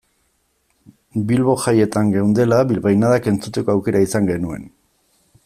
Bilbo 1.31 1.55
jaietan 1.65 2.09
geundela 2.15 2.59
bilbainadak 2.73 3.31
entzuteko 3.35 3.75
aukera 3.77 4.03
izan 4.09 4.33
genuen. 4.33 4.67